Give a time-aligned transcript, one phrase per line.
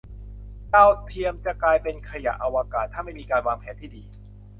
[0.73, 4.03] ดาวเทียม จะกลายเป็นขยะอวกาศ ถ้าไม่มีการวางแผนที่ดี